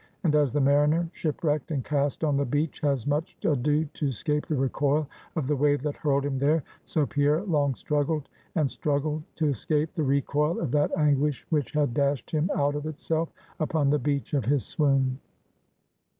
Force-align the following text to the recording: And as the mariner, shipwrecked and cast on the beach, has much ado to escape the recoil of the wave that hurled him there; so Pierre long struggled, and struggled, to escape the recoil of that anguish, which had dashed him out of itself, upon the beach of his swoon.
And 0.23 0.33
as 0.33 0.51
the 0.51 0.59
mariner, 0.59 1.07
shipwrecked 1.13 1.69
and 1.69 1.85
cast 1.85 2.23
on 2.23 2.35
the 2.35 2.43
beach, 2.43 2.79
has 2.79 3.05
much 3.05 3.37
ado 3.45 3.85
to 3.85 4.07
escape 4.07 4.47
the 4.47 4.55
recoil 4.55 5.07
of 5.35 5.45
the 5.45 5.55
wave 5.55 5.83
that 5.83 5.95
hurled 5.97 6.25
him 6.25 6.39
there; 6.39 6.63
so 6.85 7.05
Pierre 7.05 7.43
long 7.43 7.75
struggled, 7.75 8.27
and 8.55 8.67
struggled, 8.67 9.21
to 9.35 9.45
escape 9.49 9.93
the 9.93 10.01
recoil 10.01 10.59
of 10.59 10.71
that 10.71 10.89
anguish, 10.97 11.45
which 11.51 11.73
had 11.73 11.93
dashed 11.93 12.31
him 12.31 12.49
out 12.55 12.73
of 12.73 12.87
itself, 12.87 13.29
upon 13.59 13.91
the 13.91 13.99
beach 13.99 14.33
of 14.33 14.45
his 14.45 14.65
swoon. 14.65 15.19